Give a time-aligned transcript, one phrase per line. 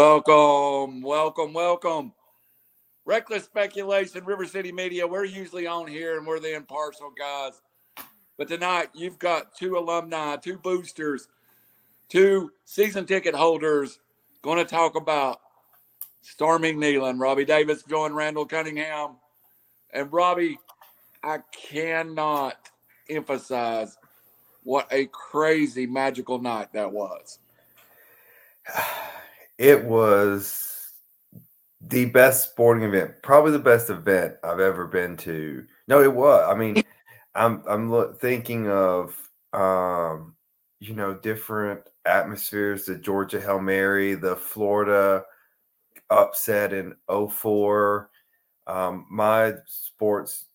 [0.00, 2.14] Welcome, welcome, welcome.
[3.04, 5.06] Reckless speculation, River City Media.
[5.06, 7.60] We're usually on here and we're the impartial guys.
[8.38, 11.28] But tonight you've got two alumni, two boosters,
[12.08, 13.98] two season ticket holders
[14.40, 15.40] going to talk about
[16.22, 17.20] Stormy Neyland.
[17.20, 19.16] Robbie Davis joined Randall Cunningham.
[19.92, 20.58] And Robbie,
[21.22, 22.70] I cannot
[23.10, 23.98] emphasize
[24.62, 27.38] what a crazy magical night that was.
[29.60, 30.94] It was
[31.82, 35.66] the best sporting event, probably the best event I've ever been to.
[35.86, 36.48] No, it was.
[36.48, 36.82] I mean,
[37.34, 39.14] I'm I'm thinking of
[39.52, 40.34] um,
[40.78, 42.86] you know different atmospheres.
[42.86, 45.24] The Georgia Hail Mary, the Florida
[46.08, 48.08] upset in 04.
[48.66, 50.46] Um, my sports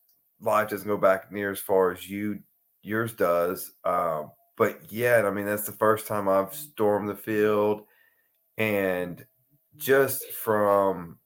[0.41, 2.39] life doesn't go back near as far as you
[2.81, 3.71] yours does.
[3.83, 7.83] Um, but yet, I mean, that's the first time I've stormed the field
[8.57, 9.25] and
[9.77, 11.17] just from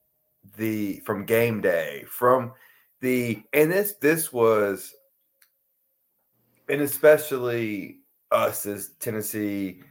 [0.57, 2.51] the from game day from
[3.01, 4.93] the and this this was
[6.67, 7.99] and especially
[8.31, 9.81] us as Tennessee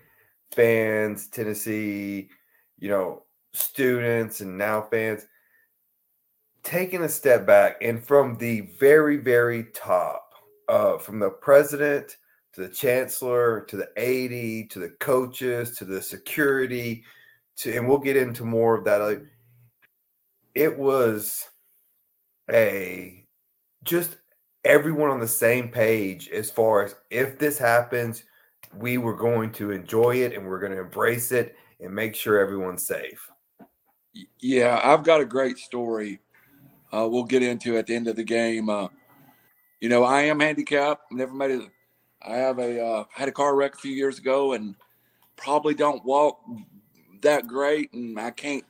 [0.54, 2.30] fans, Tennessee,
[2.78, 5.26] you know, students and now fans
[6.62, 10.34] taking a step back and from the very very top
[10.68, 12.18] uh from the president
[12.52, 17.02] to the chancellor to the AD to the coaches to the security
[17.58, 19.22] to, and we'll get into more of that.
[20.54, 21.46] It was
[22.50, 23.24] a
[23.84, 24.16] just
[24.64, 28.24] everyone on the same page as far as if this happens,
[28.74, 32.38] we were going to enjoy it and we're going to embrace it and make sure
[32.38, 33.28] everyone's safe.
[34.40, 36.20] Yeah, I've got a great story.
[36.92, 38.68] Uh, we'll get into at the end of the game.
[38.68, 38.88] Uh,
[39.80, 41.12] you know, I am handicapped.
[41.12, 41.70] Never made it.
[42.20, 44.74] I have a uh, had a car wreck a few years ago and
[45.36, 46.40] probably don't walk
[47.22, 48.64] that great, and I can't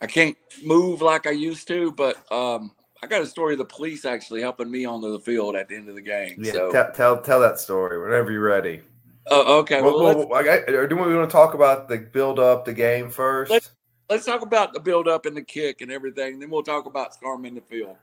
[0.00, 1.92] I can't move like I used to.
[1.92, 5.56] But um, I got a story of the police actually helping me onto the field
[5.56, 6.36] at the end of the game.
[6.38, 6.72] Yeah, so.
[6.72, 8.82] tell, tell tell that story whenever you're ready.
[9.30, 9.82] Uh, okay.
[9.82, 13.10] Well, well, well I, do we want to talk about the build up, the game
[13.10, 13.70] 1st let's,
[14.08, 16.38] let's talk about the build up and the kick and everything.
[16.38, 17.96] Then we'll talk about storming the field.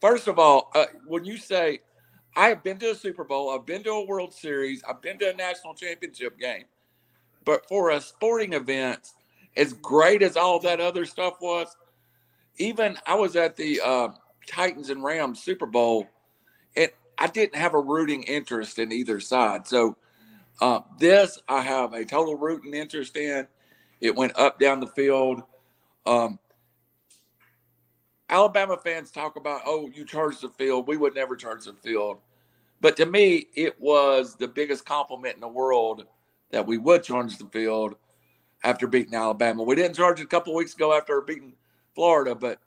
[0.00, 1.80] First of all, uh, when you say
[2.34, 5.18] I have been to a Super Bowl, I've been to a World Series, I've been
[5.18, 6.64] to a national championship game.
[7.44, 9.10] But for a sporting event,
[9.56, 11.76] as great as all that other stuff was,
[12.58, 14.08] even I was at the uh,
[14.46, 16.06] Titans and Rams Super Bowl,
[16.76, 19.66] and I didn't have a rooting interest in either side.
[19.66, 19.96] So
[20.60, 23.46] uh, this I have a total rooting interest in.
[24.00, 25.42] It went up down the field.
[26.06, 26.38] Um,
[28.28, 30.88] Alabama fans talk about, oh, you charge the field.
[30.88, 32.18] We would never charge the field.
[32.80, 36.06] But to me, it was the biggest compliment in the world
[36.52, 37.96] that we would charge the field
[38.62, 39.64] after beating Alabama.
[39.64, 41.54] We didn't charge a couple weeks ago after beating
[41.94, 42.60] Florida, but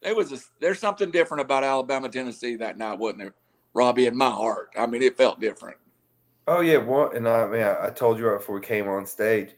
[0.00, 3.34] it was a, there's something different about Alabama Tennessee that night, wasn't there,
[3.74, 4.06] Robbie?
[4.06, 5.76] In my heart, I mean, it felt different.
[6.46, 9.50] Oh yeah, well, and I mean, I, told you before we came on stage.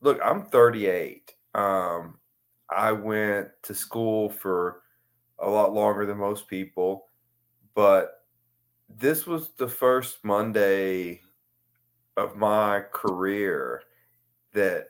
[0.00, 1.34] Look, I'm 38.
[1.54, 2.18] Um,
[2.68, 4.82] I went to school for
[5.38, 7.06] a lot longer than most people,
[7.74, 8.24] but
[8.88, 11.20] this was the first Monday
[12.16, 13.82] of my career
[14.52, 14.88] that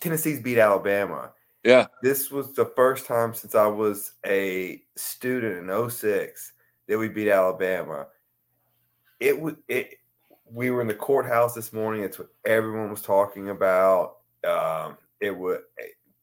[0.00, 1.32] Tennessee's beat Alabama.
[1.64, 1.86] Yeah.
[2.02, 6.52] This was the first time since I was a student in 06
[6.88, 8.06] that we beat Alabama.
[9.20, 9.98] It was it
[10.44, 12.02] we were in the courthouse this morning.
[12.02, 14.16] It's what everyone was talking about.
[14.44, 15.58] Um, it was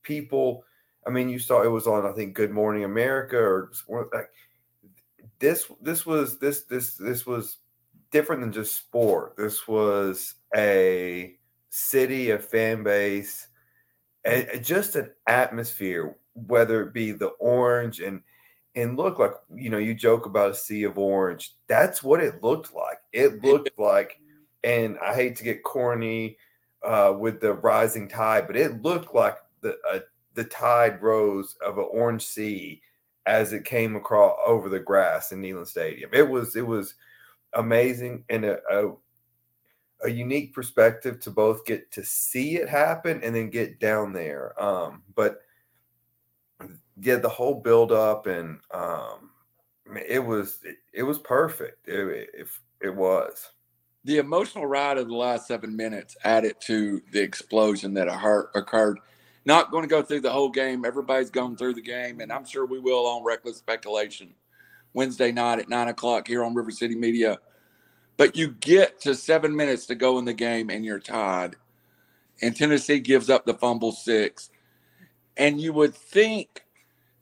[0.04, 0.64] people.
[1.08, 2.06] I mean, you saw it was on.
[2.06, 3.72] I think Good Morning America or
[4.14, 4.30] like
[5.40, 5.72] this.
[5.82, 7.58] This was this this this was
[8.12, 9.36] different than just sport.
[9.38, 11.36] This was a
[11.70, 13.48] city, a fan base,
[14.26, 18.22] and just an atmosphere, whether it be the orange and
[18.76, 21.56] and look like you know you joke about a sea of orange.
[21.68, 23.00] That's what it looked like.
[23.14, 24.20] It looked like,
[24.64, 26.38] and I hate to get corny
[26.84, 30.00] uh, with the rising tide, but it looked like the uh,
[30.36, 32.82] the tide rose of an orange sea
[33.26, 36.10] as it came across over the grass in Neyland Stadium.
[36.14, 36.96] It was it was
[37.54, 38.94] amazing and a, a,
[40.04, 44.62] a unique perspective to both get to see it happen and then get down there.
[44.62, 45.42] Um, but
[47.00, 49.32] yeah, the whole build up and um,
[50.08, 51.88] it was it, it was perfect.
[51.88, 52.48] It, it,
[52.82, 53.50] it was
[54.06, 58.08] the emotional ride of the last seven minutes added to the explosion that
[58.56, 59.00] occurred.
[59.46, 60.86] Not going to go through the whole game.
[60.86, 64.34] Everybody's gone through the game, and I'm sure we will on reckless speculation.
[64.94, 67.40] Wednesday night at nine o'clock here on River City Media.
[68.18, 71.56] But you get to seven minutes to go in the game and you're tied.
[72.42, 74.50] and Tennessee gives up the fumble six.
[75.38, 76.64] And you would think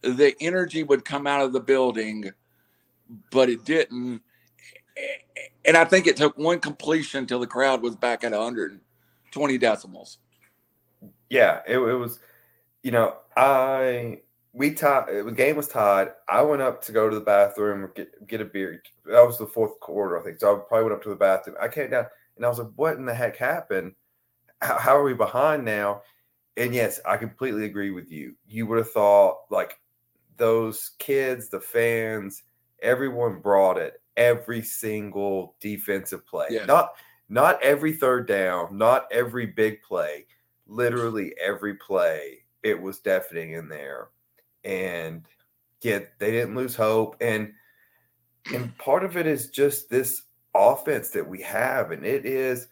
[0.02, 2.32] the energy would come out of the building,
[3.32, 4.22] but it didn't.
[5.66, 10.18] And I think it took one completion till the crowd was back at 120 decibels.
[11.30, 12.20] Yeah, it, it was,
[12.84, 14.22] you know, I
[14.58, 15.04] we tied.
[15.08, 16.10] Uh, the game was tied.
[16.28, 18.82] I went up to go to the bathroom get get a beer.
[19.06, 20.40] That was the fourth quarter, I think.
[20.40, 21.58] So I probably went up to the bathroom.
[21.62, 23.94] I came down and I was like, "What in the heck happened?
[24.62, 26.02] How, how are we behind now?"
[26.58, 28.34] And yes, I completely agree with you.
[28.48, 29.80] You would have thought like
[30.38, 32.42] those kids, the fans,
[32.82, 36.48] everyone brought it every single defensive play.
[36.50, 36.66] Yeah.
[36.66, 36.94] Not
[37.30, 40.26] not every third down, not every big play,
[40.66, 42.40] literally every play.
[42.64, 44.08] It was deafening in there.
[44.68, 45.26] And
[45.82, 47.16] yet they didn't lose hope.
[47.22, 47.54] And
[48.54, 50.24] and part of it is just this
[50.54, 51.92] offense that we have.
[51.92, 52.68] And it is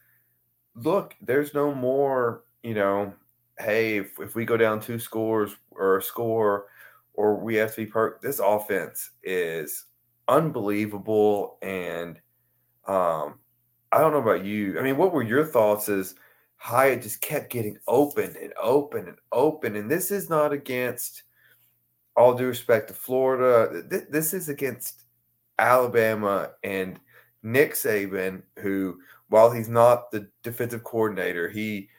[0.76, 3.14] look, there's no more, you know,
[3.60, 6.68] hey, if, if we go down two scores or a score,
[7.14, 8.22] or we have to be part.
[8.22, 9.86] This offense is
[10.28, 12.20] unbelievable, and
[12.88, 13.36] um,
[13.92, 14.80] I don't know about you.
[14.80, 15.90] I mean, what were your thoughts?
[15.90, 16.16] As
[16.58, 21.24] Hyatt just kept getting open and open and open, and this is not against
[22.16, 23.84] all due respect to Florida.
[24.10, 25.06] This is against
[25.60, 27.00] Alabama and
[27.44, 31.90] Nick Saban, who, while he's not the defensive coordinator, he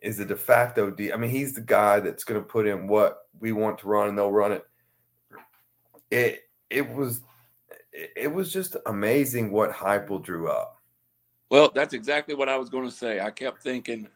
[0.00, 1.12] is a de facto D.
[1.12, 4.08] I mean, he's the guy that's going to put in what we want to run,
[4.08, 4.64] and they'll run it.
[6.10, 6.40] It
[6.70, 7.22] it was
[7.92, 10.80] it was just amazing what Heupel drew up.
[11.50, 13.20] Well, that's exactly what I was going to say.
[13.20, 14.08] I kept thinking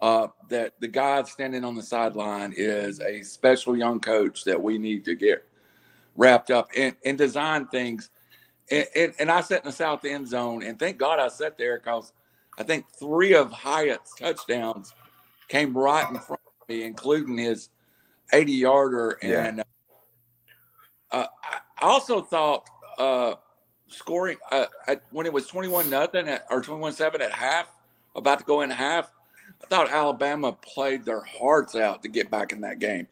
[0.00, 4.78] uh, that the guy standing on the sideline is a special young coach that we
[4.78, 5.46] need to get
[6.16, 8.10] wrapped up and, and design things.
[8.70, 11.58] And, and, and I sat in the south end zone, and thank God I sat
[11.58, 12.12] there because
[12.58, 14.94] I think three of Hyatt's touchdowns
[15.48, 17.68] came right in front of me, including his
[18.32, 19.18] 80 yarder.
[19.22, 19.62] And yeah.
[21.10, 22.68] uh, I also thought
[22.98, 23.34] uh,
[23.88, 27.66] scoring uh, at, when it was 21 nothing or 21 7 at half,
[28.14, 29.12] about to go in half,
[29.62, 33.06] I thought Alabama played their hearts out to get back in that game.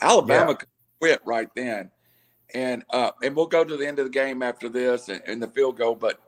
[0.00, 0.66] Alabama yeah.
[1.00, 1.90] quit right then.
[2.52, 5.40] And uh, and we'll go to the end of the game after this and, and
[5.42, 5.94] the field goal.
[5.94, 6.20] But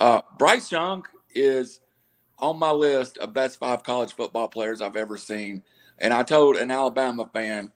[0.00, 1.04] uh, Bryce Young
[1.34, 1.80] is
[2.38, 5.62] on my list of best five college football players I've ever seen.
[5.98, 7.72] And I told an Alabama fan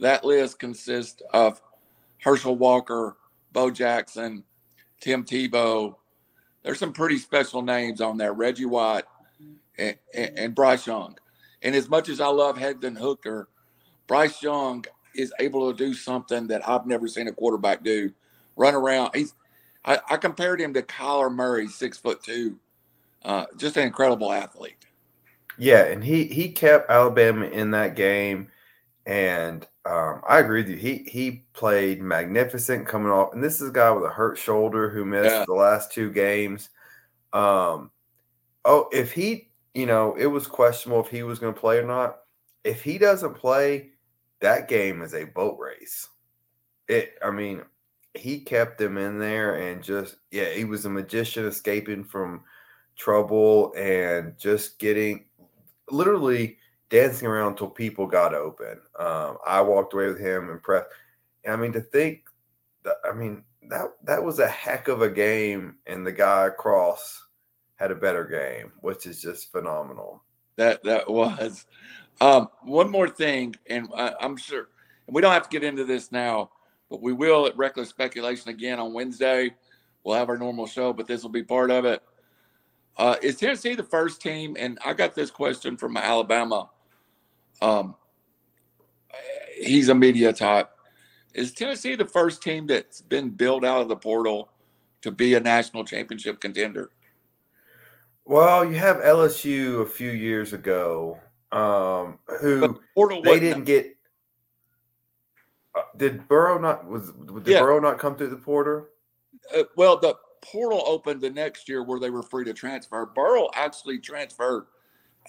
[0.00, 1.60] that list consists of
[2.22, 3.16] Herschel Walker,
[3.52, 4.44] Bo Jackson,
[5.00, 5.94] Tim Tebow.
[6.62, 8.32] There's some pretty special names on there.
[8.32, 9.04] Reggie White
[9.78, 11.16] and, and, and Bryce Young.
[11.62, 13.48] And as much as I love Hendon Hooker,
[14.06, 14.84] Bryce Young
[15.14, 18.12] is able to do something that I've never seen a quarterback do.
[18.56, 19.10] Run around.
[19.14, 19.34] He's
[19.84, 22.58] I, I compared him to Kyler Murray, six foot two
[23.24, 24.86] uh, just an incredible athlete.
[25.58, 28.48] Yeah, and he he kept Alabama in that game,
[29.06, 30.76] and um, I agree with you.
[30.76, 34.88] He he played magnificent coming off, and this is a guy with a hurt shoulder
[34.88, 35.44] who missed yeah.
[35.46, 36.70] the last two games.
[37.32, 37.90] Um,
[38.64, 41.86] oh, if he, you know, it was questionable if he was going to play or
[41.86, 42.18] not.
[42.64, 43.90] If he doesn't play,
[44.40, 46.08] that game is a boat race.
[46.88, 47.62] It, I mean,
[48.14, 52.42] he kept them in there, and just yeah, he was a magician escaping from
[52.96, 55.26] trouble and just getting
[55.90, 56.58] literally
[56.90, 58.80] dancing around until people got open.
[58.98, 60.88] Um, I walked away with him impressed.
[61.44, 62.24] And I mean, to think
[62.84, 67.27] that, I mean, that, that was a heck of a game, and the guy across
[67.78, 70.22] had a better game, which is just phenomenal.
[70.56, 71.64] That, that was.
[72.20, 74.68] Um, one more thing, and I, I'm sure
[75.06, 76.50] we don't have to get into this now,
[76.90, 79.54] but we will at Reckless Speculation again on Wednesday.
[80.02, 82.02] We'll have our normal show, but this will be part of it.
[82.96, 84.56] Uh, is Tennessee the first team?
[84.58, 86.70] And I got this question from Alabama.
[87.62, 87.94] Um,
[89.56, 90.70] he's a media type.
[91.34, 94.48] Is Tennessee the first team that's been built out of the portal
[95.02, 96.90] to be a national championship contender?
[98.28, 101.18] Well, you have LSU a few years ago,
[101.50, 103.96] um, who the they didn't get.
[105.74, 107.60] Uh, did Burrow not was did yeah.
[107.60, 108.86] Burrow not come through the portal?
[109.56, 113.06] Uh, well, the portal opened the next year where they were free to transfer.
[113.06, 114.66] Burrow actually transferred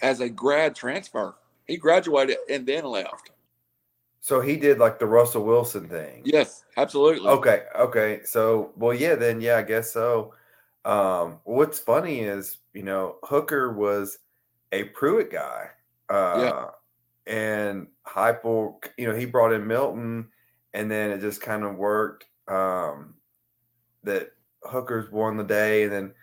[0.02, 1.36] as a grad transfer.
[1.68, 3.32] He graduated and then left.
[4.20, 6.24] So he did like the Russell Wilson thing.
[6.26, 7.30] Yes, absolutely.
[7.30, 8.20] Okay, okay.
[8.26, 10.34] So well, yeah, then yeah, I guess so.
[10.86, 14.18] Um, what's funny is you know Hooker was
[14.72, 15.70] a Pruitt guy.
[16.10, 16.66] Uh, yeah.
[17.28, 20.30] And Heupel, you know, he brought in Milton,
[20.74, 22.26] and then it just kind of worked.
[22.48, 23.16] Um,
[24.04, 24.32] that
[24.64, 26.14] Hooker's won the day, and then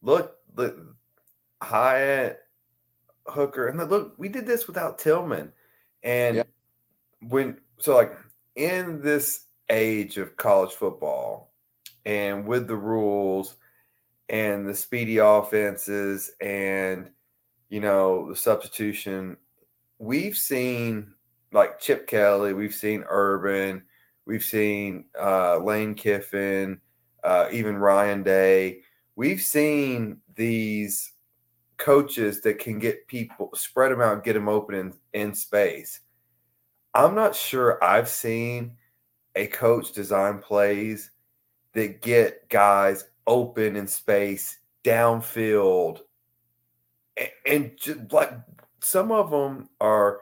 [0.00, 0.78] look, look
[1.62, 2.40] Hyatt
[3.26, 3.68] Hooker.
[3.68, 5.52] And look, we did this without Tillman.
[6.02, 6.48] And yep.
[7.20, 8.12] when so like
[8.54, 11.52] in this age of college football
[12.04, 13.56] and with the rules
[14.34, 17.08] and the speedy offenses and
[17.68, 19.36] you know the substitution.
[20.00, 21.14] We've seen
[21.52, 23.84] like chip kelly we've seen urban
[24.26, 26.80] we've seen uh, lane kiffin
[27.22, 28.80] uh, even ryan day.
[29.14, 31.12] We've seen these
[31.76, 36.00] coaches that can get people spread them out get them open in, in space.
[36.92, 38.72] I'm not sure i've seen
[39.36, 41.12] a coach design plays
[41.72, 46.00] that get guys open in space, downfield,
[47.16, 48.32] and, and just like
[48.80, 50.20] some of them are,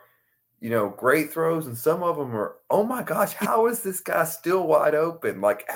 [0.61, 4.00] you know, great throws, and some of them are, oh my gosh, how is this
[4.00, 5.40] guy still wide open?
[5.40, 5.68] Like,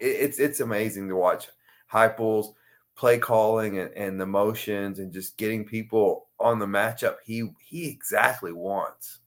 [0.00, 1.48] it's it's amazing to watch
[1.92, 2.54] Heupel's
[2.94, 7.88] play calling and, and the motions and just getting people on the matchup he he
[7.88, 9.20] exactly wants.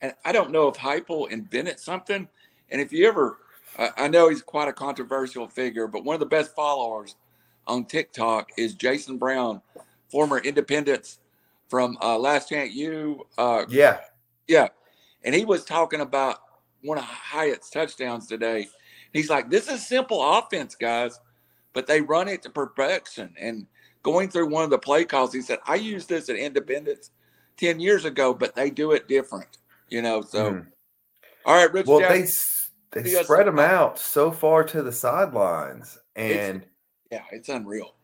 [0.00, 2.28] And I don't know if Heupel invented something
[2.70, 3.38] and if you ever,
[3.78, 7.16] I know he's quite a controversial figure, but one of the best followers
[7.66, 9.62] on TikTok is Jason Brown,
[10.10, 11.20] former Independence
[11.68, 13.26] from uh, Last Chance U.
[13.38, 14.00] Uh, yeah,
[14.46, 14.68] yeah,
[15.24, 16.38] and he was talking about
[16.82, 18.68] one of Hyatt's touchdowns today.
[19.12, 21.18] He's like, "This is simple offense, guys,
[21.72, 23.66] but they run it to perfection." And
[24.02, 27.10] going through one of the play calls, he said, "I used this at Independence
[27.56, 30.52] ten years ago, but they do it different." You know, so.
[30.52, 30.66] Mm.
[31.44, 31.86] All right, Rich.
[31.86, 32.20] Well, Jackson.
[32.20, 32.26] they
[32.92, 36.66] they spread them out so far to the sidelines, and it's,
[37.10, 37.94] yeah, it's unreal.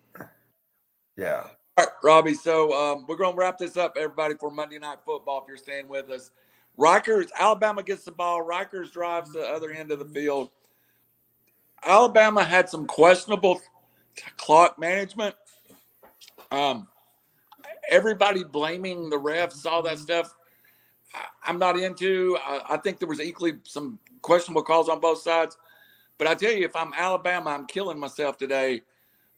[1.17, 1.45] Yeah.
[1.77, 2.35] All right, Robbie.
[2.35, 5.43] So um, we're going to wrap this up, everybody, for Monday Night Football.
[5.43, 6.31] If you're staying with us,
[6.79, 8.45] Rikers, Alabama gets the ball.
[8.45, 10.51] Rikers drives the other end of the field.
[11.85, 13.61] Alabama had some questionable
[14.37, 15.35] clock management.
[16.51, 16.89] Um,
[17.91, 20.35] everybody blaming the refs, all that stuff.
[21.15, 22.37] I, am not into.
[22.45, 25.57] I, I, think there was equally some questionable calls on both sides.
[26.19, 28.83] But I tell you, if I'm Alabama, I'm killing myself today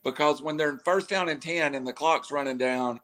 [0.02, 3.00] because when they're in first down and 10 and the clock's running down,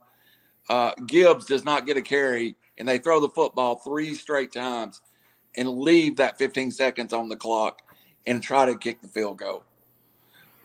[0.69, 5.01] uh, Gibbs does not get a carry and they throw the football three straight times
[5.57, 7.83] and leave that 15 seconds on the clock
[8.27, 9.63] and try to kick the field goal.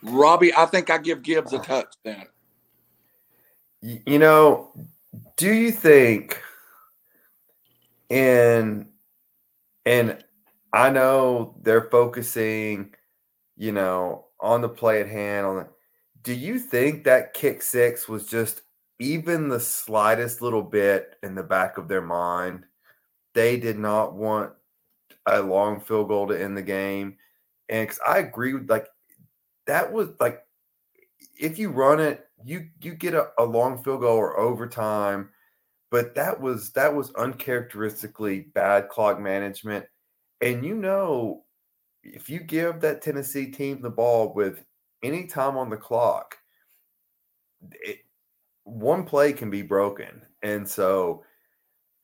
[0.02, 2.26] Robbie, I think I give Gibbs a touchdown.
[3.80, 4.72] You know,
[5.36, 6.40] do you think
[8.12, 8.88] in
[9.86, 10.24] and
[10.72, 12.94] I know they're focusing,
[13.56, 15.46] you know, on the play at hand.
[15.46, 15.68] On the,
[16.22, 18.62] do you think that kick six was just
[18.98, 22.64] even the slightest little bit in the back of their mind?
[23.34, 24.52] They did not want
[25.26, 27.16] a long field goal to end the game,
[27.68, 28.88] and because I agree with like
[29.66, 30.44] that was like
[31.38, 35.30] if you run it, you you get a, a long field goal or overtime
[35.92, 39.86] but that was that was uncharacteristically bad clock management
[40.42, 41.44] and you know,
[42.02, 44.64] if you give that Tennessee team the ball with
[45.04, 46.36] any time on the clock,
[47.70, 48.00] it,
[48.64, 50.22] one play can be broken.
[50.42, 51.24] And so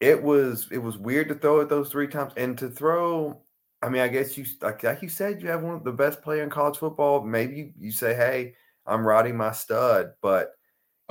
[0.00, 3.42] it was it was weird to throw it those three times and to throw
[3.82, 6.22] I mean, I guess you like, like you said, you have one of the best
[6.22, 7.24] player in college football.
[7.24, 8.54] Maybe you, you say, "Hey,
[8.86, 10.52] I'm riding my stud," but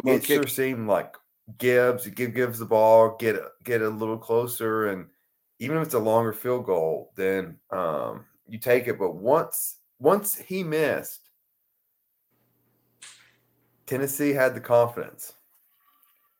[0.05, 0.41] it kick.
[0.41, 1.15] sure seemed like
[1.58, 5.08] Gibbs give gives the ball, get get a little closer, and
[5.60, 9.00] even if it's a longer field goal, then um, you take it.
[9.00, 11.30] But once once he missed,
[13.86, 15.34] Tennessee had the confidence.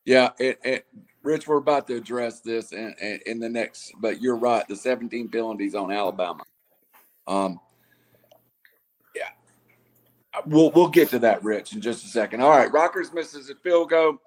[0.06, 0.86] Yeah, it, it,
[1.24, 4.66] Rich, we're about to address this in, in, in, the next, but you're right.
[4.70, 6.44] The 17 penalties on Alabama.
[7.28, 7.60] Um,
[9.14, 9.30] yeah,
[10.46, 12.42] we'll we'll get to that, Rich, in just a second.
[12.42, 14.20] All right, Rockers misses a field goal.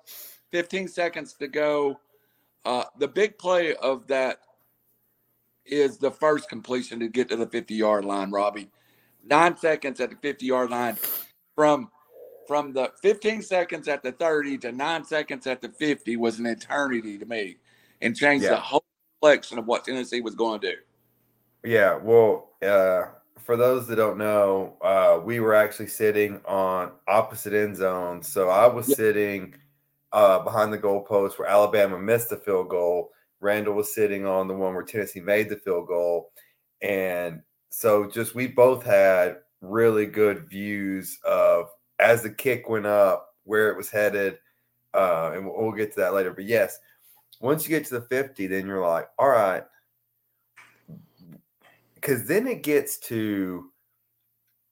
[0.50, 2.00] 15 seconds to go.
[2.64, 4.40] Uh, the big play of that
[5.64, 8.70] is the first completion to get to the 50 yard line, Robbie.
[9.24, 10.96] Nine seconds at the 50 yard line
[11.54, 11.90] from
[12.46, 16.46] from the 15 seconds at the 30 to nine seconds at the 50 was an
[16.46, 17.58] eternity to me
[18.00, 18.50] and changed yeah.
[18.50, 18.84] the whole
[19.20, 20.76] complexion of what Tennessee was going to do.
[21.62, 23.04] Yeah, well, uh,
[23.38, 28.26] for those that don't know, uh, we were actually sitting on opposite end zones.
[28.26, 28.96] So I was yeah.
[28.96, 29.54] sitting
[30.12, 34.54] uh, behind the goalpost where Alabama missed the field goal Randall was sitting on the
[34.54, 36.30] one where Tennessee made the field goal.
[36.82, 43.34] And so just we both had really good views of as the kick went up,
[43.44, 44.38] where it was headed.
[44.92, 46.32] Uh, and we'll, we'll get to that later.
[46.32, 46.78] But yes,
[47.40, 49.64] once you get to the 50, then you're like, all right.
[51.94, 53.70] Because then it gets to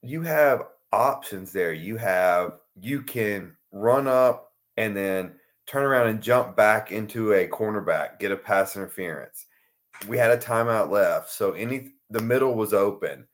[0.02, 1.72] you have options there.
[1.72, 4.47] You have, you can run up
[4.78, 5.32] and then
[5.66, 9.44] turn around and jump back into a cornerback, get a pass interference.
[10.06, 13.26] We had a timeout left, so any the middle was open.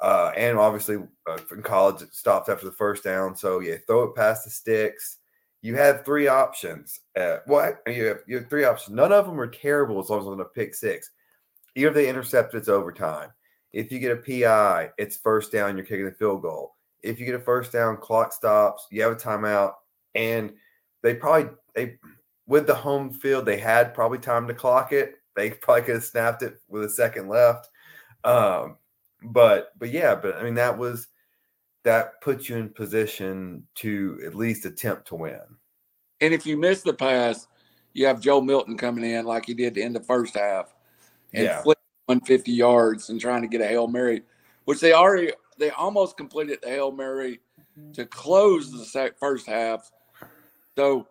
[0.00, 0.96] Uh, and obviously,
[1.28, 3.36] uh, in college, it stopped after the first down.
[3.36, 5.18] So yeah, throw it past the sticks.
[5.62, 7.00] You have three options.
[7.14, 8.96] Uh, what you have, you have three options.
[8.96, 11.10] None of them are terrible as long as it's on a pick six.
[11.74, 13.30] Even if they intercept, it's overtime.
[13.72, 15.76] If you get a PI, it's first down.
[15.76, 16.74] You're kicking the field goal.
[17.02, 18.86] If you get a first down, clock stops.
[18.90, 19.74] You have a timeout,
[20.14, 20.54] and
[21.02, 21.98] they probably they
[22.46, 25.16] with the home field they had probably time to clock it.
[25.34, 27.68] They probably could have snapped it with a second left.
[28.24, 28.76] Um,
[29.22, 31.08] but but yeah, but I mean that was
[31.84, 35.40] that puts you in position to at least attempt to win.
[36.20, 37.46] And if you miss the pass,
[37.92, 40.74] you have Joe Milton coming in like he did in the first half
[41.32, 41.62] and Yeah.
[41.62, 44.22] flip 150 yards and trying to get a Hail Mary,
[44.64, 47.40] which they already they almost completed the Hail Mary
[47.92, 49.90] to close the first half.
[50.76, 51.08] So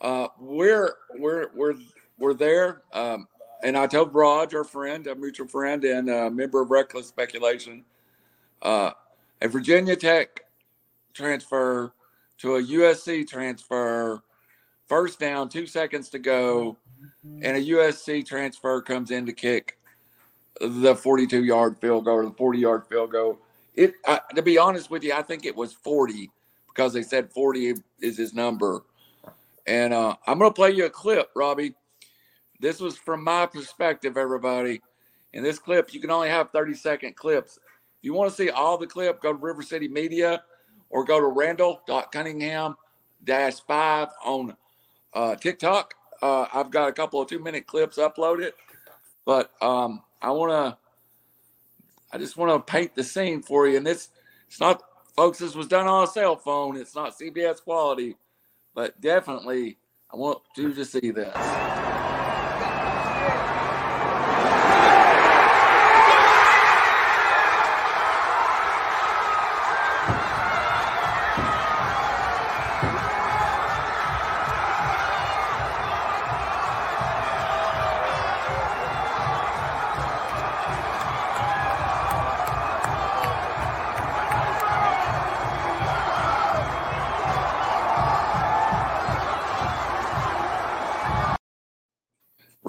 [0.00, 1.74] uh, we're we're we're
[2.18, 2.82] we're there.
[2.92, 3.26] Um,
[3.64, 7.84] and I told Raj, our friend, a mutual friend and a member of Reckless Speculation,
[8.62, 8.92] uh,
[9.40, 10.40] a Virginia Tech
[11.14, 11.92] transfer
[12.38, 14.22] to a USC transfer,
[14.86, 16.76] first down, two seconds to go,
[17.24, 19.78] and a USC transfer comes in to kick
[20.60, 23.38] the 42 yard field goal or the 40 yard field goal.
[23.74, 26.30] It, I, to be honest with you, I think it was 40
[26.68, 28.82] because they said 40 is his number.
[29.66, 31.74] And uh, I'm going to play you a clip, Robbie.
[32.60, 34.80] This was from my perspective, everybody.
[35.32, 37.58] In this clip, you can only have 30 second clips.
[37.58, 40.42] If you want to see all the clip, go to River City Media
[40.90, 42.76] or go to randall.cunningham
[43.24, 44.56] dash five on
[45.14, 45.94] uh, TikTok.
[46.20, 48.52] Uh, I've got a couple of two minute clips uploaded,
[49.24, 50.78] but um, I want to,
[52.12, 53.78] I just want to paint the scene for you.
[53.78, 54.10] And this,
[54.46, 54.82] it's not,
[55.16, 56.76] folks, this was done on a cell phone.
[56.76, 58.16] It's not CBS quality,
[58.74, 59.78] but definitely
[60.12, 61.81] I want you to see this.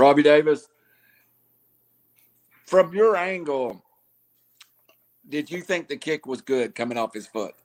[0.03, 0.67] Robbie Davis,
[2.65, 3.81] from your angle,
[5.29, 7.55] did you think the kick was good coming off his foot?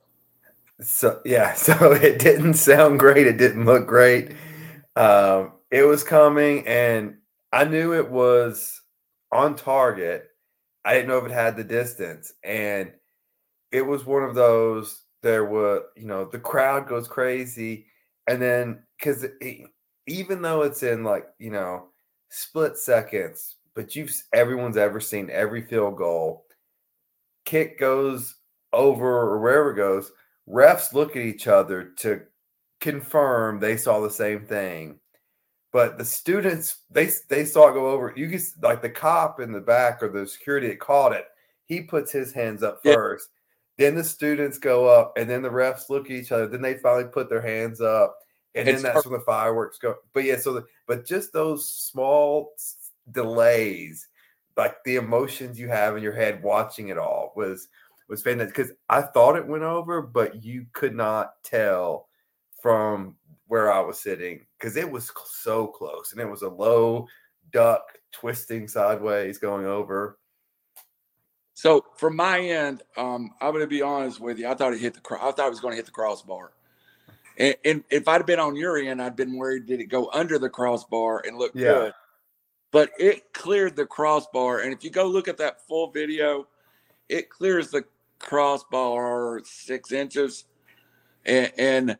[0.81, 3.27] So yeah, so it didn't sound great.
[3.27, 4.37] It didn't look great.
[4.95, 7.17] Um, it was coming, and
[7.53, 8.83] I knew it was
[9.33, 10.29] on target.
[10.85, 12.93] I didn't know if it had the distance, and
[13.73, 15.03] it was one of those.
[15.23, 17.87] There were, you know, the crowd goes crazy,
[18.29, 19.27] and then because
[20.07, 21.89] even though it's in like you know
[22.31, 26.45] split seconds, but you've everyone's ever seen every field goal.
[27.45, 28.37] Kick goes
[28.73, 30.13] over or wherever it goes
[30.49, 32.23] refs look at each other to
[32.81, 34.99] confirm they saw the same thing.
[35.73, 38.13] But the students they they saw it go over.
[38.17, 41.27] You can like the cop in the back or the security that caught it
[41.67, 42.95] he puts his hands up Yeah.
[42.95, 43.29] first.
[43.77, 46.47] Then the students go up and then the refs look at each other.
[46.49, 48.19] Then they finally put their hands up
[48.59, 51.71] and It's then that's when the fireworks go but yeah so the, but just those
[51.71, 52.53] small
[53.13, 54.09] delays
[54.57, 57.69] like the emotions you have in your head watching it all was
[58.09, 62.09] was fantastic because I thought it went over, but you could not tell
[62.61, 63.17] from
[63.47, 67.07] where I was sitting because it was so close and it was a low
[67.53, 70.19] duck twisting sideways going over.
[71.55, 74.49] So from my end, um, I'm going to be honest with you.
[74.49, 75.15] I thought it hit the.
[75.15, 76.53] I thought it was going to hit the crossbar.
[77.39, 80.39] And, and if I'd been on your end, I'd been worried did it go under
[80.39, 81.67] the crossbar and look Yeah.
[81.67, 81.95] good.
[82.71, 86.47] But it cleared the crossbar, and if you go look at that full video,
[87.09, 87.85] it clears the
[88.19, 90.45] crossbar six inches,
[91.25, 91.99] and, and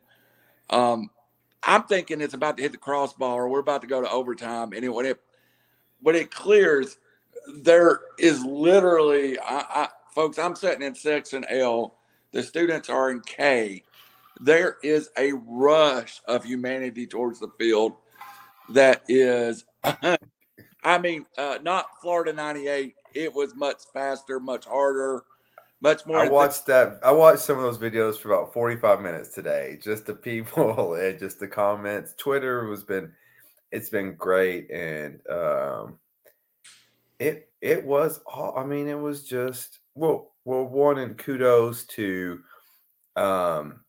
[0.69, 1.09] um,
[1.63, 3.49] I'm thinking it's about to hit the crossbar.
[3.49, 5.19] We're about to go to overtime, and it, when it
[6.01, 6.97] when it clears,
[7.63, 11.95] there is literally, I, I, folks, I'm sitting in section L.
[12.31, 13.83] The students are in K.
[14.39, 17.93] There is a rush of humanity towards the field
[18.69, 19.65] that is,
[20.83, 22.95] I mean, uh, not Florida 98.
[23.13, 25.23] It was much faster, much harder,
[25.81, 26.19] much more.
[26.19, 26.99] I watched that.
[27.03, 29.77] I watched some of those videos for about 45 minutes today.
[29.81, 32.13] Just the people and just the comments.
[32.17, 33.11] Twitter has been
[33.71, 35.99] it's been great and um
[37.19, 42.39] it it was all I mean, it was just well well one and kudos to
[43.15, 43.81] um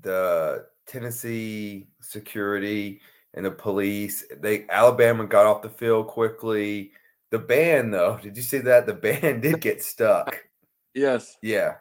[0.00, 3.00] the Tennessee security
[3.34, 4.24] and the police.
[4.40, 6.92] They Alabama got off the field quickly.
[7.30, 8.86] The band, though, did you see that?
[8.86, 10.36] The band did get stuck.
[10.94, 11.36] Yes.
[11.42, 11.74] Yeah.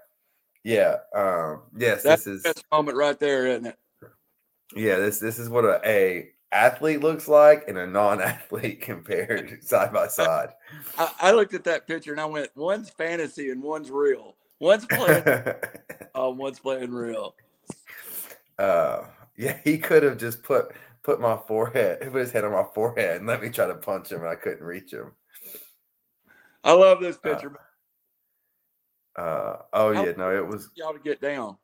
[0.63, 0.97] Yeah.
[1.15, 3.78] Um, yes, That's this is the best moment right there, isn't it?
[4.76, 9.93] yeah, this this is what a, a athlete looks like and a non-athlete compared side
[9.93, 10.50] by side.
[10.97, 14.36] I, I looked at that picture and I went, one's fantasy and one's real.
[14.60, 15.56] One's playing, uh,
[16.15, 17.36] one's playing real.
[18.62, 19.06] Uh
[19.38, 20.71] yeah, he could have just put
[21.04, 24.12] put my forehead, put his head on my forehead and let me try to punch
[24.12, 25.12] him and I couldn't reach him.
[26.63, 27.54] I love this picture.
[29.15, 31.58] Uh oh How- yeah, no, it was Y'all to get down.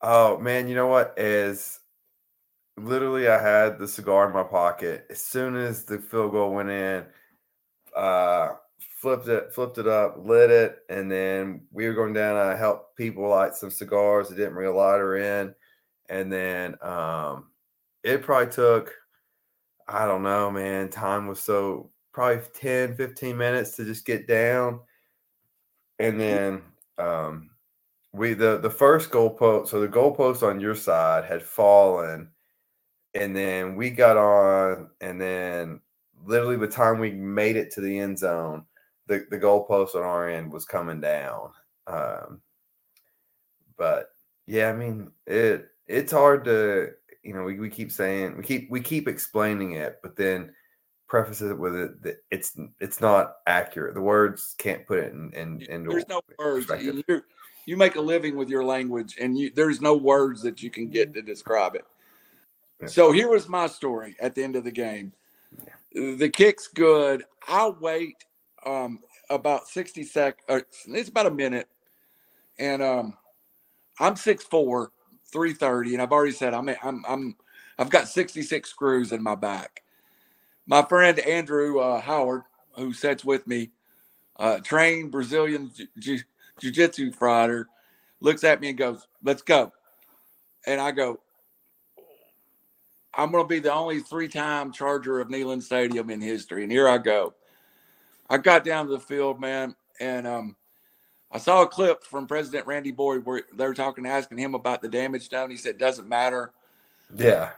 [0.00, 1.80] Oh man, you know what is
[2.78, 6.70] literally I had the cigar in my pocket as soon as the field goal went
[6.70, 7.04] in.
[7.94, 8.54] Uh,
[9.00, 12.36] flipped it, flipped it up, lit it, and then we were going down.
[12.36, 14.30] I helped people light some cigars.
[14.30, 15.54] I didn't bring a lighter in,
[16.08, 17.50] and then um,
[18.02, 18.94] it probably took
[19.88, 20.88] I don't know, man.
[20.90, 24.80] Time was so probably 10, 15 minutes to just get down,
[25.98, 26.62] and then
[26.98, 27.50] um,
[28.16, 32.30] we the the first goalpost so the goalpost on your side had fallen
[33.14, 35.80] and then we got on and then
[36.24, 38.64] literally the time we made it to the end zone
[39.06, 41.50] the the goalpost on our end was coming down
[41.86, 42.40] um
[43.76, 44.08] but
[44.46, 46.90] yeah i mean it it's hard to
[47.22, 50.52] you know we, we keep saying we keep we keep explaining it but then
[51.08, 55.32] preface it with it that it's it's not accurate the words can't put it in,
[55.34, 56.68] in into There's no words.
[56.80, 57.22] You,
[57.66, 60.88] you make a living with your language, and you, there's no words that you can
[60.88, 61.84] get to describe it.
[62.80, 62.86] Yeah.
[62.86, 65.12] So here was my story at the end of the game.
[65.92, 67.24] The kick's good.
[67.48, 68.24] I wait
[68.64, 71.68] um, about 60 seconds it's about a minute,
[72.58, 73.14] and um,
[73.98, 74.88] I'm 6'4",
[75.32, 77.36] 330, and I've already said I'm I'm I'm
[77.78, 79.82] I've got 66 screws in my back.
[80.66, 82.42] My friend Andrew uh, Howard,
[82.76, 83.70] who sits with me,
[84.38, 86.24] uh, trained Brazilian jiu- jiu-
[86.60, 87.68] jiu-jitsu fighter,
[88.20, 89.72] looks at me and goes, "Let's go,"
[90.66, 91.20] and I go,
[93.14, 96.88] "I'm going to be the only three-time charger of Neyland Stadium in history," and here
[96.88, 97.34] I go.
[98.30, 100.56] I got down to the field, man, and um,
[101.32, 104.82] I saw a clip from President Randy Boyd where they were talking, asking him about
[104.82, 105.50] the damage done.
[105.50, 106.52] He said, "Doesn't matter."
[107.14, 107.50] yeah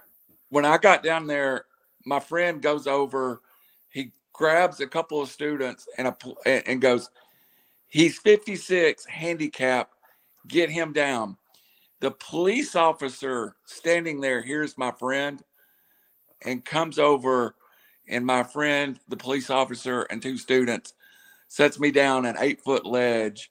[0.51, 1.65] when I got down there,
[2.05, 3.43] my friend goes over,
[3.91, 7.11] he grabs a couple of students and a, and goes,
[7.89, 9.91] "He's 56, handicap.
[10.47, 11.37] Get him down."
[12.01, 15.43] The police officer standing there hears my friend
[16.45, 17.57] and comes over,
[18.09, 20.95] and my friend, the police officer, and two students
[21.49, 23.51] sets me down an eight foot ledge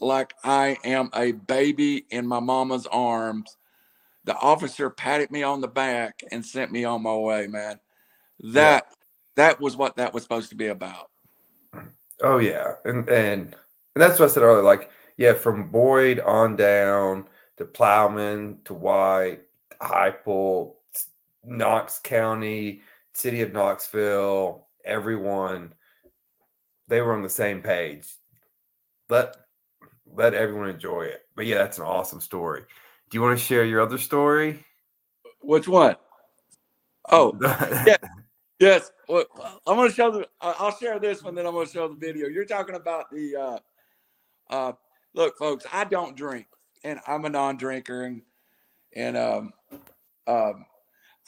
[0.00, 3.56] like I am a baby in my mama's arms
[4.24, 7.80] the officer patted me on the back and sent me on my way man
[8.52, 8.86] that
[9.36, 11.10] that was what that was supposed to be about
[12.22, 13.54] Oh yeah, and and
[13.94, 14.62] and that's what I said earlier.
[14.62, 19.42] Like, yeah, from Boyd on down to Plowman to White,
[19.80, 20.74] Heupel,
[21.44, 22.82] Knox County,
[23.12, 25.74] City of Knoxville, everyone,
[26.88, 28.08] they were on the same page.
[29.08, 29.36] Let
[30.18, 31.22] let everyone enjoy it.
[31.36, 32.62] But yeah, that's an awesome story.
[33.08, 34.64] Do you want to share your other story?
[35.40, 35.96] which one?
[37.10, 37.38] Oh,
[38.60, 38.90] yes.
[39.08, 39.24] Well,
[39.66, 40.28] I'm going to show the.
[40.40, 42.28] I'll share this one, then I'm going to show the video.
[42.28, 43.36] You're talking about the.
[43.36, 43.58] uh
[44.50, 44.72] uh
[45.14, 46.46] Look, folks, I don't drink,
[46.84, 48.22] and I'm a non-drinker, and
[48.94, 49.52] and um,
[50.26, 50.66] um,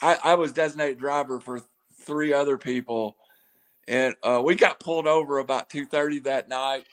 [0.03, 1.63] I, I was designated driver for
[2.03, 3.17] three other people,
[3.89, 6.85] and uh, we got pulled over about two thirty that night,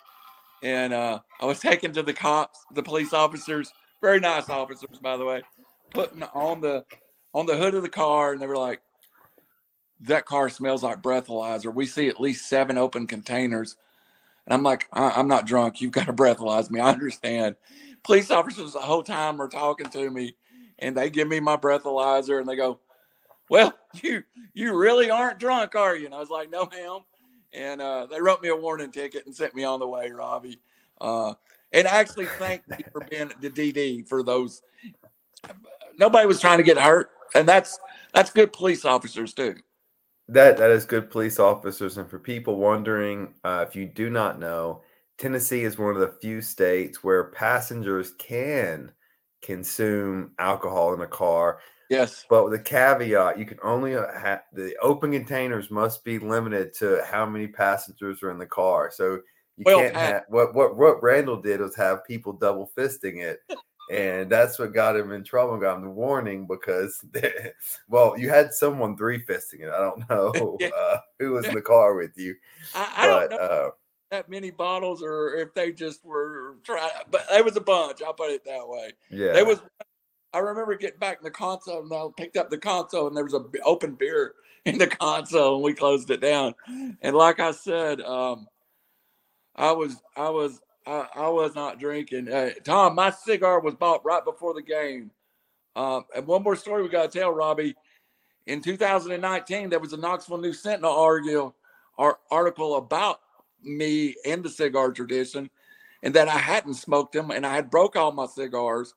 [0.63, 5.17] and uh, I was taken to the cops, the police officers, very nice officers, by
[5.17, 5.41] the way,
[5.91, 6.85] putting on the
[7.33, 8.81] on the hood of the car, and they were like,
[10.01, 11.73] "That car smells like breathalyzer.
[11.73, 13.75] We see at least seven open containers."
[14.45, 15.81] And I'm like, I- I'm not drunk.
[15.81, 16.79] You've got to breathalyze me.
[16.79, 17.57] I understand.
[18.03, 20.35] Police officers the whole time are talking to me,
[20.79, 22.79] and they give me my breathalyzer, and they go,
[23.49, 27.01] "Well, you you really aren't drunk, are you?" And I was like, "No, ma'am."
[27.53, 30.59] And uh, they wrote me a warning ticket and sent me on the way, Robbie.
[30.99, 31.33] Uh,
[31.71, 34.61] and actually thanked me for being the DD for those.
[35.97, 37.79] Nobody was trying to get hurt, and that's
[38.13, 39.55] that's good police officers too.
[40.27, 44.39] That that is good police officers, and for people wondering, uh, if you do not
[44.39, 44.81] know,
[45.17, 48.91] Tennessee is one of the few states where passengers can
[49.41, 54.75] consume alcohol in a car, Yes, but with a caveat: you can only have the
[54.81, 58.91] open containers must be limited to how many passengers are in the car.
[58.91, 59.21] So
[59.57, 63.39] you Well, can't have what what what Randall did was have people double fisting it,
[63.91, 65.57] and that's what got him in trouble.
[65.57, 67.03] Got him the warning because,
[67.89, 69.69] well, you had someone three fisting it.
[69.69, 72.35] I don't know uh, who was in the car with you,
[72.75, 73.69] I, I but don't know uh,
[74.11, 78.01] that many bottles or if they just were trying, but there was a bunch.
[78.01, 78.93] I'll put it that way.
[79.09, 79.59] yeah, There was.
[80.33, 83.23] I remember getting back in the console and I picked up the console and there
[83.23, 84.33] was a b- open beer
[84.65, 86.55] in the console and we closed it down.
[87.01, 88.47] And like I said, um,
[89.55, 92.31] I was I was I, I was not drinking.
[92.31, 95.11] Uh, Tom, my cigar was bought right before the game.
[95.75, 97.75] Um, and one more story we got to tell, Robbie.
[98.47, 101.53] In 2019, there was a Knoxville News Sentinel argue,
[101.97, 103.19] ar- article about
[103.61, 105.49] me and the cigar tradition,
[106.03, 108.93] and that I hadn't smoked them, and I had broke all my cigars.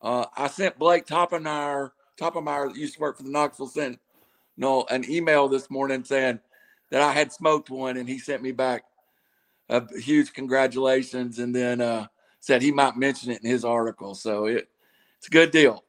[0.00, 5.10] Uh, I sent Blake Toppenmeyer, Toppenmeyer that used to work for the Knoxville Sentinel, an
[5.10, 6.40] email this morning saying
[6.90, 8.84] that I had smoked one, and he sent me back
[9.68, 12.06] a huge congratulations, and then uh,
[12.40, 14.14] said he might mention it in his article.
[14.14, 14.68] So it
[15.18, 15.84] it's a good deal.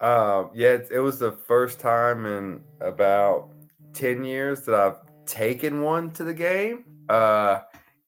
[0.00, 3.50] Uh, yeah, it, it was the first time in about
[3.92, 7.60] 10 years that I've taken one to the game, uh,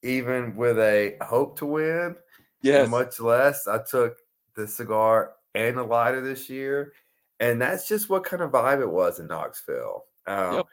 [0.02, 2.16] even with a hope to win,
[2.62, 3.68] Yes, much less.
[3.68, 4.16] I took
[4.56, 6.92] the cigar and the lighter this year,
[7.40, 10.04] and that's just what kind of vibe it was in Knoxville.
[10.26, 10.66] Um, Yep.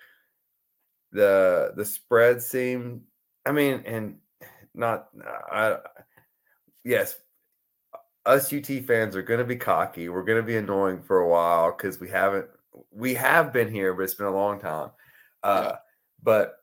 [1.12, 3.02] The the spread seemed,
[3.46, 4.18] I mean, and
[4.74, 5.10] not,
[5.52, 5.78] I,
[6.84, 7.18] yes,
[8.26, 10.10] us UT fans are going to be cocky.
[10.10, 12.48] We're going to be annoying for a while because we haven't
[12.92, 14.90] we have been here, but it's been a long time.
[15.44, 15.76] Uh, Yeah.
[16.24, 16.63] But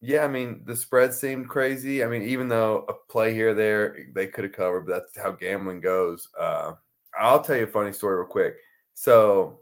[0.00, 2.04] yeah, I mean the spread seemed crazy.
[2.04, 5.32] I mean, even though a play here there they could have covered, but that's how
[5.32, 6.28] gambling goes.
[6.38, 6.72] Uh,
[7.18, 8.56] I'll tell you a funny story real quick.
[8.94, 9.60] So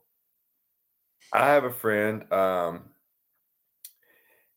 [1.33, 2.31] I have a friend.
[2.33, 2.91] Um,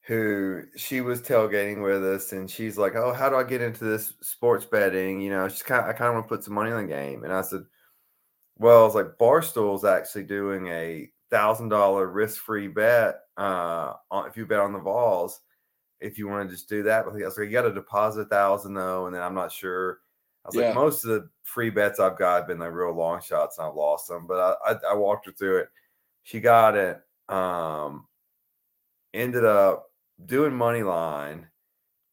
[0.10, 3.84] who she was tailgating with us and she's like, Oh, how do I get into
[3.84, 5.22] this sports betting?
[5.22, 6.92] You know, she's kind of, I kind of want to put some money on the
[6.92, 7.24] game.
[7.24, 7.62] And I said,
[8.58, 14.28] Well, I was like, Barstool's actually doing a thousand dollar risk free bet uh on
[14.28, 15.40] if you bet on the Vols,
[16.02, 17.06] if you want to just do that.
[17.06, 19.52] But I was like, you got to deposit a thousand though, and then I'm not
[19.52, 20.00] sure.
[20.46, 20.58] I was Yeah.
[20.58, 23.68] like, most of the free bets I've got have been like real long shots and
[23.68, 25.70] I've lost them, but I, I, I walked her through it.
[26.24, 27.02] She got it.
[27.30, 28.08] Um,
[29.14, 29.92] ended up
[30.26, 31.48] doing money line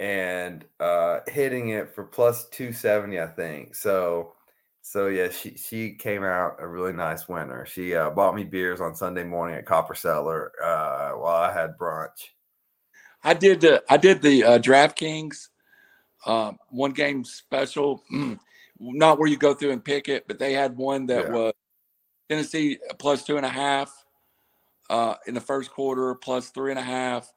[0.00, 4.34] and uh hitting it for plus 270 i think so
[4.82, 8.80] so yeah she she came out a really nice winner she uh bought me beers
[8.80, 12.30] on sunday morning at copper cellar uh while i had brunch
[13.26, 15.48] I did the I did the uh, DraftKings
[16.26, 18.02] um, one game special,
[18.80, 21.32] not where you go through and pick it, but they had one that Yeah.
[21.32, 21.52] was
[22.28, 23.92] Tennessee plus two and a half
[24.90, 27.32] uh, in the first quarter, plus three and a half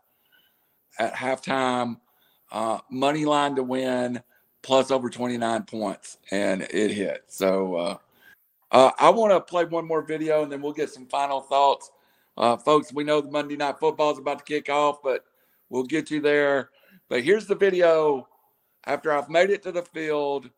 [0.99, 1.97] at halftime,
[2.52, 4.21] uh, money line to win,
[4.62, 7.23] plus over 29 points, and it hit.
[7.28, 7.97] So uh,
[8.71, 11.89] uh, I want to play one more video, and then we'll get some final thoughts.
[12.38, 15.25] Uh, folks, we know the Monday Night Football is about to kick off, but
[15.69, 16.69] we'll get you there.
[17.10, 18.27] But here's the video
[18.86, 20.49] after I've made it to the field,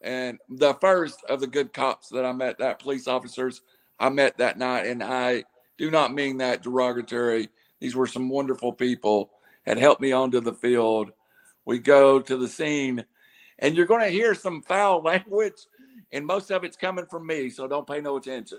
[0.00, 3.62] and the first of the good cops that I met, that police officers
[3.98, 5.44] I met that night, and I
[5.78, 7.48] do not mean that derogatory.
[7.80, 9.30] These were some wonderful people
[9.64, 11.12] had helped me onto the field.
[11.64, 13.04] We go to the scene,
[13.58, 15.66] and you're going to hear some foul language,
[16.10, 18.58] and most of it's coming from me, so don't pay no attention.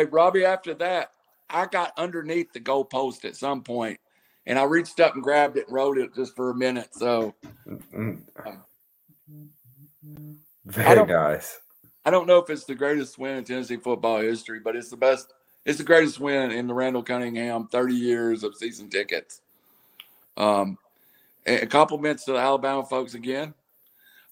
[0.00, 1.12] Hey, Robbie, after that,
[1.50, 4.00] I got underneath the goalpost at some point,
[4.46, 6.88] and I reached up and grabbed it and rode it just for a minute.
[6.94, 7.34] So
[10.64, 11.60] very don't- nice
[12.06, 14.96] I don't know if it's the greatest win in Tennessee football history, but it's the
[14.96, 15.34] best.
[15.66, 19.42] It's the greatest win in the Randall Cunningham 30 years of season tickets.
[20.38, 20.78] Um,
[21.44, 23.52] and compliments to the Alabama folks again.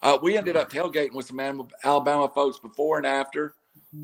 [0.00, 3.52] Uh, we ended up tailgating with some Alabama folks before and after.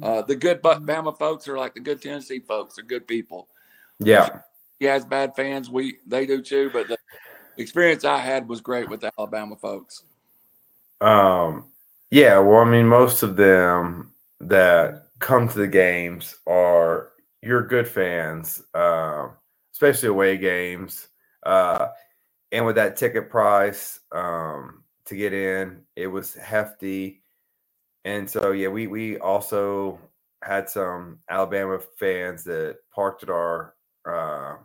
[0.02, 2.76] Uh, the good Bama folks are like the good Tennessee folks.
[2.76, 3.48] They're good people.
[3.98, 4.40] yeah
[4.78, 5.68] He has bad fans.
[5.70, 6.70] We they do too.
[6.72, 6.98] But the
[7.56, 10.04] experience I had was great with the Alabama folks.
[11.00, 11.66] Um,
[12.10, 17.10] yeah, well, I mean, most of them that come to the games are
[17.42, 19.32] you're good fans, um,
[19.72, 21.08] especially away games.
[21.44, 21.88] Uh,
[22.52, 27.23] and with that ticket price um, to get in, it was hefty.
[28.04, 29.98] And so, yeah, we we also
[30.42, 33.74] had some Alabama fans that parked at our
[34.08, 34.56] uh,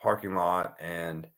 [0.00, 1.28] parking lot, and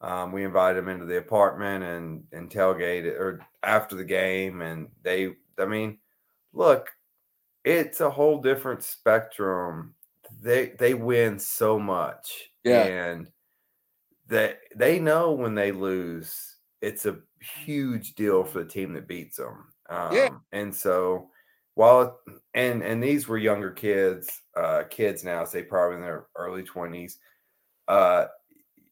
[0.00, 4.90] um, we invited them into the apartment and and tailgated or after the game, and
[5.02, 5.98] they, I mean,
[6.52, 6.90] look,
[7.64, 9.94] it's a whole different spectrum.
[10.42, 12.84] They they win so much, Yeah.
[12.84, 13.30] and
[14.26, 17.20] they they know when they lose, it's a
[17.64, 19.72] huge deal for the team that beats them.
[19.90, 20.38] Um, Yeah.
[20.52, 21.30] and so
[21.74, 22.20] while
[22.54, 27.18] and and these were younger kids, uh, kids now, say probably in their early twenties.
[27.88, 28.26] Uh,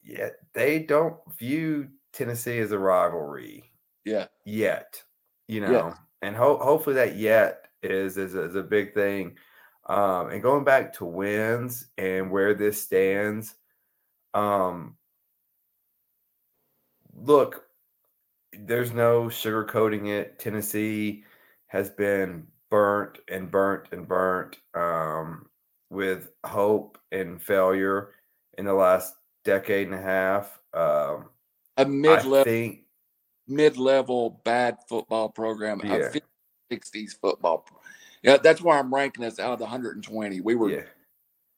[0.02, 3.72] yeah, they don't view Tennessee as a rivalry
[4.04, 4.28] Yeah.
[4.44, 5.02] yet,
[5.48, 5.96] you know, Yeah.
[6.22, 9.38] and ho- hopefully that yet is, is is a big thing.
[9.86, 13.56] Um, and going back to wins and where this stands,
[14.34, 14.98] um,
[17.14, 17.68] look,
[18.60, 20.38] there's no sugarcoating it.
[20.38, 21.24] Tennessee
[21.66, 25.46] has been burnt and burnt and burnt um,
[25.90, 28.10] with hope and failure
[28.58, 29.14] in the last
[29.44, 30.60] decade and a half.
[30.72, 31.26] Um,
[31.76, 32.80] A mid-level think,
[33.46, 35.80] mid-level bad football program.
[35.84, 35.94] Yeah.
[35.94, 36.20] A
[36.74, 37.66] 60s football.
[38.22, 40.40] Yeah, that's why I'm ranking us out of the 120.
[40.40, 40.82] We were yeah,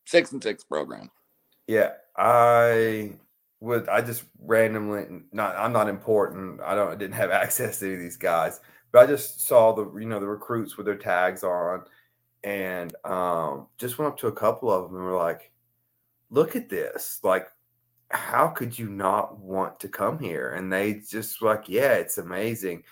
[0.04, 1.10] six and six program.
[1.66, 1.92] yeah.
[2.18, 3.12] I
[3.60, 3.88] would.
[3.88, 5.06] I just randomly.
[5.32, 5.56] Not.
[5.56, 6.60] I'm not important.
[6.60, 6.92] I don't.
[6.92, 8.60] I didn't have access to any of these guys,
[8.92, 11.84] but I just saw the you know the recruits with their tags on,
[12.44, 15.52] and um, just went up to a couple of them and were like,
[16.30, 17.20] "Look at this!
[17.22, 17.48] Like,
[18.10, 22.18] how could you not want to come here?" And they just were like, "Yeah, it's
[22.18, 22.84] amazing."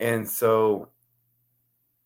[0.00, 0.88] And so,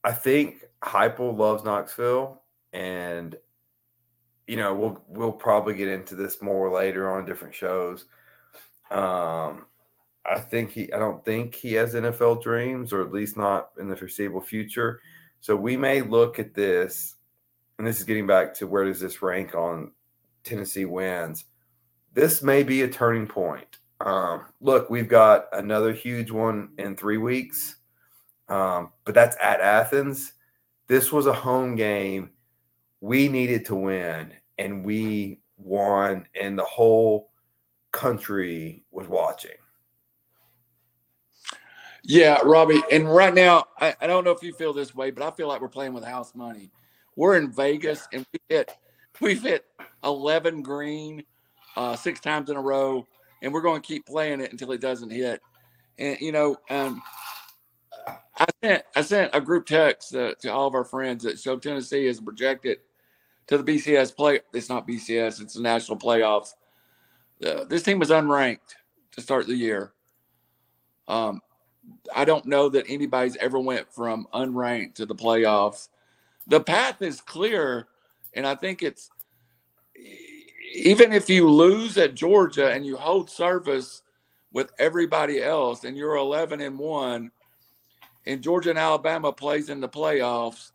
[0.05, 3.37] I think Heupel loves Knoxville, and
[4.47, 8.05] you know we'll we'll probably get into this more later on different shows.
[8.91, 9.67] Um,
[10.25, 13.89] I think he I don't think he has NFL dreams, or at least not in
[13.89, 15.01] the foreseeable future.
[15.41, 17.15] So we may look at this,
[17.79, 19.93] and this is getting back to where does this rank on
[20.45, 21.45] Tennessee wins.
[22.15, 23.79] This may be a turning point.
[24.01, 27.77] Um, look, we've got another huge one in three weeks,
[28.49, 30.33] um, but that's at Athens.
[30.87, 32.31] This was a home game
[33.07, 37.31] we needed to win and we won and the whole
[37.93, 39.53] country was watching
[42.03, 42.83] Yeah, Robbie.
[42.91, 45.47] And right now, I, I don't know if you feel this way, but I feel
[45.47, 46.73] like we're playing with house money.
[47.15, 48.73] We're in Vegas and we hit
[49.21, 49.65] we've hit
[50.03, 51.23] eleven green
[51.77, 53.07] uh, six times in a row,
[53.41, 55.41] and we're going to keep playing it until it doesn't hit.
[55.97, 57.01] And you know, um,
[58.37, 61.57] I sent I sent a group text uh, to all of our friends that so
[61.57, 62.79] Tennessee is projected
[63.49, 64.41] to the BCS play.
[64.53, 66.55] It's not BCS; it's the national playoffs.
[67.45, 68.75] Uh, this team was unranked
[69.13, 69.93] to start the year.
[71.09, 71.41] Um,
[72.15, 75.89] I don't know that anybody's ever went from unranked to the playoffs.
[76.47, 77.89] The path is clear,
[78.35, 79.11] and I think it's
[80.75, 84.03] even if you lose at Georgia and you hold service
[84.53, 87.31] with everybody else, and you're 11 and one,
[88.27, 90.73] and Georgia and Alabama plays in the playoffs.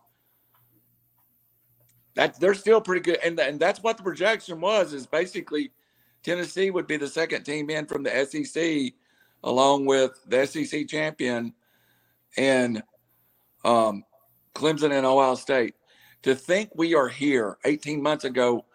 [2.16, 4.94] That they're still pretty good, and and that's what the projection was.
[4.94, 5.72] Is basically
[6.24, 8.94] Tennessee would be the second team in from the SEC
[9.44, 11.54] along with the SEC champion
[12.38, 12.84] and
[13.66, 14.04] um,
[14.54, 15.76] Clemson and Ohio State.
[16.24, 18.66] To think we are here 18 months ago,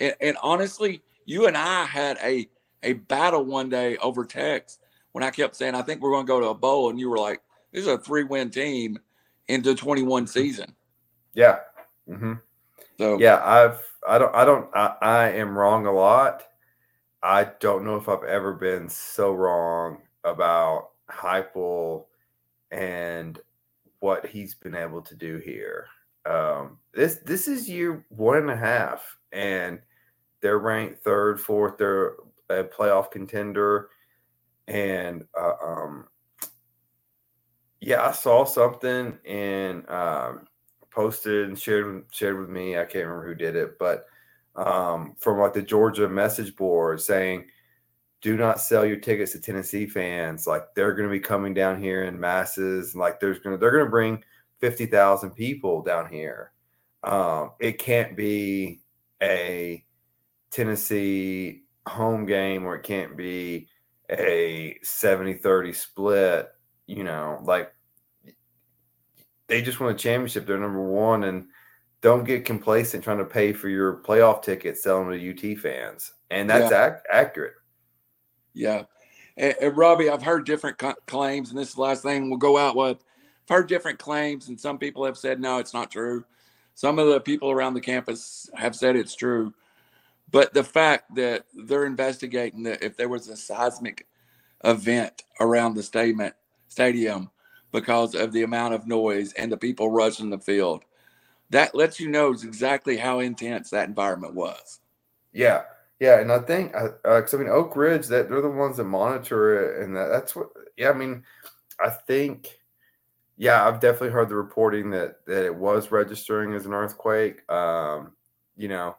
[0.00, 2.48] and, and, honestly, you and I had a
[2.82, 4.80] a battle one day over text
[5.12, 7.10] when I kept saying I think we're going to go to a bowl, and you
[7.10, 8.98] were like, "This is a three win team
[9.48, 10.74] into 21 season."
[11.34, 11.58] yeah
[12.08, 12.34] mm-hmm.
[12.98, 16.44] So yeah i've i don't i don't I, I am wrong a lot
[17.22, 22.06] i don't know if i've ever been so wrong about Heupel
[22.70, 23.38] and
[24.00, 25.86] what he's been able to do here.
[26.26, 29.80] Um, this this is year one and a half, and
[30.40, 31.78] they're ranked third, fourth.
[31.78, 32.14] They're
[32.48, 33.90] a playoff contender,
[34.68, 36.08] and uh, um,
[37.80, 40.46] yeah, I saw something and um,
[40.94, 42.78] posted and shared shared with me.
[42.78, 44.06] I can't remember who did it, but
[44.56, 47.46] um, from like the Georgia message board saying
[48.24, 50.46] do not sell your tickets to Tennessee fans.
[50.46, 52.96] Like they're going to be coming down here in masses.
[52.96, 54.24] Like there's going to they're going to bring
[54.60, 56.52] fifty thousand people down here.
[57.02, 58.80] Um, it can't be
[59.22, 59.84] a
[60.50, 63.68] Tennessee home game or it can't be
[64.10, 66.48] a 70-30 split.
[66.86, 67.74] You know, like
[69.46, 70.46] they just won a championship.
[70.46, 71.46] They're number one, and
[72.00, 76.12] don't get complacent trying to pay for your playoff tickets selling to UT fans.
[76.30, 76.94] And that's Yeah.
[76.94, 77.54] ac- accurate.
[78.52, 78.84] Yeah.
[79.36, 82.38] And, and Robbie, I've heard different co- claims, and this is the last thing we'll
[82.38, 82.98] go out with.
[83.48, 86.24] I've heard different claims, and some people have said, no, it's not true.
[86.74, 89.54] Some of the people around the campus have said it's true.
[90.30, 94.06] But the fact that they're investigating that if there was a seismic
[94.64, 96.34] event around the statement
[96.68, 97.30] stadium
[97.74, 100.84] because of the amount of noise and the people rushing the field,
[101.50, 104.78] that lets you know exactly how intense that environment was.
[105.32, 105.62] Yeah,
[105.98, 108.84] yeah, and I think, uh, uh I mean, Oak Ridge, that they're the ones that
[108.84, 110.48] monitor it, and that, that's what.
[110.76, 111.24] Yeah, I mean,
[111.80, 112.60] I think
[113.36, 117.48] yeah, I've definitely heard the reporting that that it was registering as an earthquake.
[117.50, 118.12] Um,
[118.56, 118.96] you know,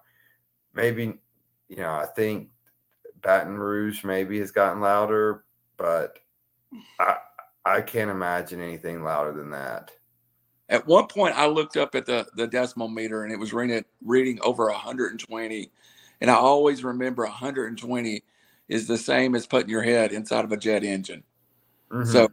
[0.74, 1.14] maybe
[1.70, 2.50] you know, I think
[3.22, 5.46] Baton Rouge maybe has gotten louder,
[5.78, 6.20] but
[7.66, 9.92] I can't imagine anything louder than that.
[10.70, 13.84] At one point, I looked up at the the decibel meter and it was reading
[14.04, 15.72] reading over 120,
[16.22, 18.24] and I always remember 120
[18.68, 21.24] is the same as putting your head inside of a jet engine.
[21.92, 22.12] Mm-hmm.
[22.12, 22.30] So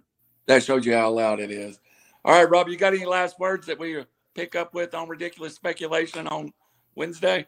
[0.47, 1.79] that shows you how loud it is.
[2.25, 4.03] All right, Rob, you got any last words that we
[4.35, 6.53] pick up with on ridiculous speculation on
[6.95, 7.47] Wednesday?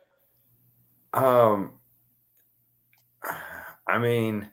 [1.13, 1.73] Um,
[3.87, 4.49] I mean,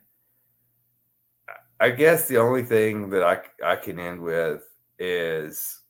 [1.82, 4.62] I guess the only thing that I I can end with
[5.00, 5.80] is,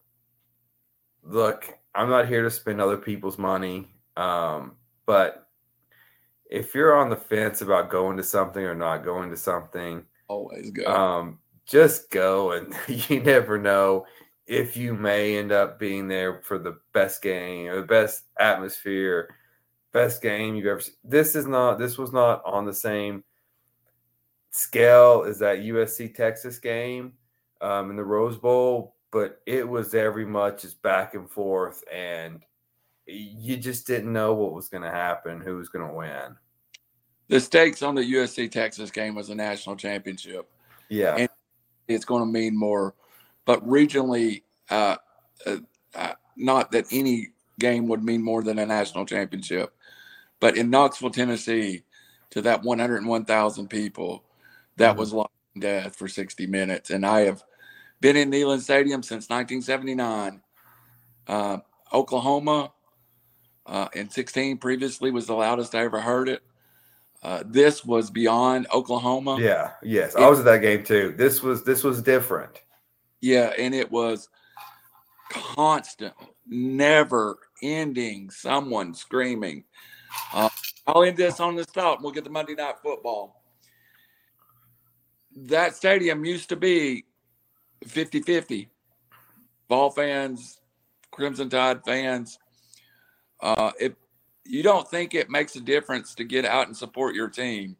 [1.22, 5.50] look, I'm not here to spend other people's money, um, but
[6.50, 10.70] if you're on the fence about going to something or not going to something, always
[10.70, 10.84] go.
[10.86, 12.74] Um, just go, and
[13.10, 14.06] you never know
[14.46, 19.36] if you may end up being there for the best game or the best atmosphere,
[19.92, 20.94] best game you've ever seen.
[21.04, 23.24] This is not, this was not on the same
[24.52, 27.12] scale is that USC Texas game
[27.60, 32.40] um, in the Rose Bowl, but it was every much as back and forth, and
[33.06, 36.36] you just didn't know what was going to happen, who was going to win.
[37.28, 40.48] The stakes on the USC Texas game was a national championship.
[40.88, 41.16] Yeah.
[41.16, 41.28] And
[41.88, 42.94] it's going to mean more
[43.44, 44.96] but regionally, uh,
[45.46, 45.56] uh,
[45.94, 47.28] uh, not that any
[47.58, 49.74] game would mean more than a national championship.
[50.40, 51.82] But in Knoxville, Tennessee,
[52.30, 54.24] to that 101,000 people,
[54.76, 54.98] that mm-hmm.
[55.00, 56.90] was life and death for 60 minutes.
[56.90, 57.42] And I have
[58.00, 60.40] been in Neyland Stadium since 1979.
[61.26, 61.58] Uh,
[61.92, 62.72] Oklahoma
[63.66, 66.42] uh, in 16 previously was the loudest I ever heard it.
[67.22, 69.38] Uh, this was beyond Oklahoma.
[69.40, 69.72] Yeah.
[69.82, 71.14] Yes, it, I was at that game too.
[71.16, 72.60] This was this was different.
[73.20, 74.28] Yeah, and it was
[75.30, 76.14] constant,
[76.48, 79.62] never ending, someone screaming.
[80.34, 80.48] Uh,
[80.86, 81.98] I'll end this on the stop.
[81.98, 83.41] And we'll get the Monday Night Football.
[85.36, 87.04] That stadium used to be
[87.86, 88.68] 50 50.
[89.68, 90.60] Vol fans,
[91.10, 92.38] Crimson Tide fans.
[93.40, 93.92] Uh, if
[94.44, 97.76] you don't think it makes a difference to get out and support your team,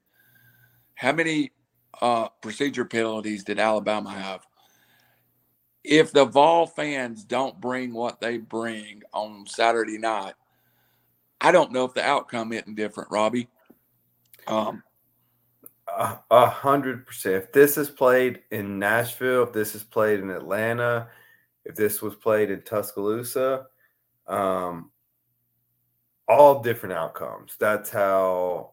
[0.95, 1.53] how many
[2.01, 4.47] uh, procedure penalties did Alabama have?
[5.85, 10.35] if the Vol fans don't bring what they bring on Saturday night,
[11.41, 13.49] I don't know if the outcome isn't different, Robbie.
[14.47, 14.83] Um,
[16.31, 17.37] a hundred percent.
[17.37, 21.09] If this is played in Nashville, if this is played in Atlanta,
[21.65, 23.67] if this was played in Tuscaloosa,
[24.27, 24.91] um,
[26.29, 27.57] all different outcomes.
[27.59, 28.71] That's how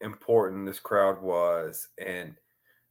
[0.00, 2.34] important this crowd was, and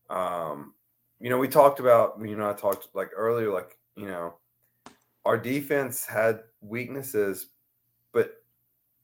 [0.09, 0.73] um,
[1.19, 4.35] you know, we talked about, you know, I talked like earlier, like, you know,
[5.25, 7.47] our defense had weaknesses,
[8.13, 8.35] but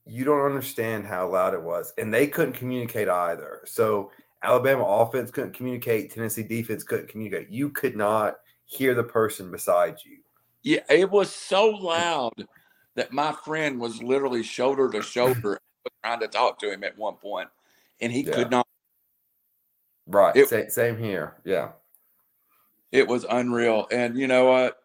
[0.06, 1.92] you don't understand how loud it was.
[1.98, 3.62] And they couldn't communicate either.
[3.64, 4.12] So
[4.44, 7.50] Alabama offense couldn't communicate, Tennessee defense couldn't communicate.
[7.50, 10.18] You could not hear the person beside you.
[10.62, 12.46] Yeah, it was so loud
[12.94, 15.58] that my friend was literally shoulder to shoulder
[16.02, 17.48] trying to talk to him at one point,
[18.00, 18.32] and he yeah.
[18.32, 18.66] could not.
[20.06, 20.36] Right.
[20.36, 21.36] It, same, same here.
[21.44, 21.70] Yeah
[22.94, 23.88] it was unreal.
[23.90, 24.78] And you know what?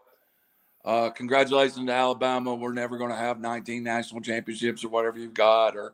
[0.84, 2.56] Uh, congratulations to Alabama.
[2.56, 5.78] We're never going to have 19 national championships or whatever you've got.
[5.78, 5.94] Or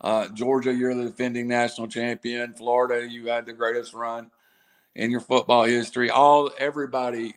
[0.00, 2.54] uh, Georgia, you're the defending national champion.
[2.54, 4.30] Florida, you had the greatest run
[4.94, 6.10] in your football history.
[6.10, 7.34] All everybody,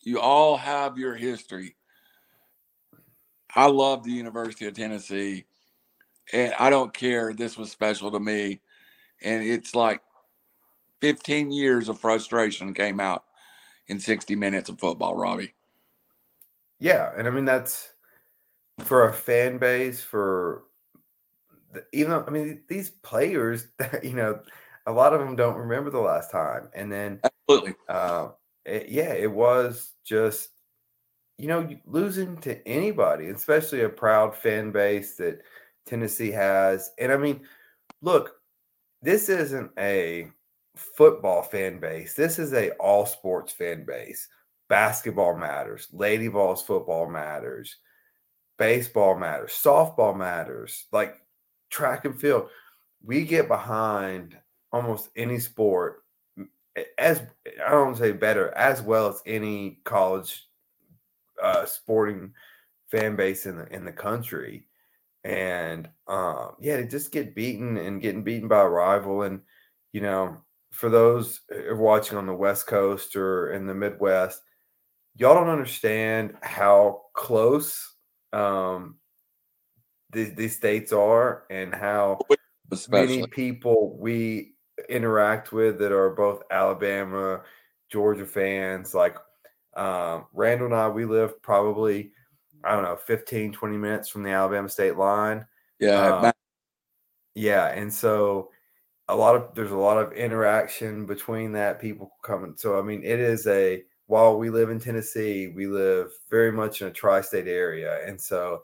[0.00, 1.76] you all have your history.
[3.54, 5.44] I love the University of Tennessee,
[6.32, 7.32] and I don't care.
[7.32, 8.60] This was special to me,
[9.22, 10.02] and it's like
[11.00, 13.24] 15 years of frustration came out
[13.88, 15.54] in 60 minutes of football, Robbie.
[16.78, 17.10] Yeah.
[17.16, 17.94] And I mean, that's
[18.80, 20.64] for a fan base, for
[21.92, 23.68] even though, I mean, these players,
[24.02, 24.40] you know,
[24.86, 26.68] a lot of them don't remember the last time.
[26.74, 27.74] And then, absolutely.
[27.88, 28.28] Uh,
[28.64, 30.50] it, yeah, it was just,
[31.38, 35.42] you know, losing to anybody, especially a proud fan base that
[35.86, 36.90] Tennessee has.
[36.98, 37.42] And I mean,
[38.02, 38.36] look,
[39.02, 40.30] this isn't a
[40.76, 42.14] football fan base.
[42.14, 44.28] This is a all sports fan base.
[44.68, 45.88] Basketball matters.
[45.92, 47.76] Lady Vols football matters.
[48.58, 49.52] Baseball matters.
[49.52, 50.86] Softball matters.
[50.92, 51.16] Like
[51.76, 52.48] track and field.
[53.04, 54.36] We get behind
[54.72, 56.02] almost any sport
[56.98, 57.22] as
[57.64, 60.46] I don't say better, as well as any college
[61.42, 62.32] uh, sporting
[62.90, 64.68] fan base in the in the country.
[65.24, 69.40] And um, yeah, to just get beaten and getting beaten by a rival, and
[69.92, 70.38] you know,
[70.70, 74.42] for those watching on the West Coast or in the Midwest,
[75.16, 77.94] y'all don't understand how close
[78.32, 78.96] um,
[80.12, 82.18] these, these states are and how
[82.70, 83.18] Especially.
[83.18, 84.54] many people we
[84.88, 87.42] interact with that are both Alabama,
[87.90, 88.94] Georgia fans.
[88.94, 89.16] Like
[89.76, 92.12] um, Randall and I, we live probably,
[92.64, 95.46] I don't know, 15, 20 minutes from the Alabama state line.
[95.78, 96.16] Yeah.
[96.16, 96.32] Um,
[97.34, 97.68] yeah.
[97.68, 98.50] And so
[99.08, 102.54] a lot of, there's a lot of interaction between that people coming.
[102.56, 106.80] So, I mean, it is a, while we live in Tennessee, we live very much
[106.80, 108.06] in a tri-state area.
[108.06, 108.62] And so,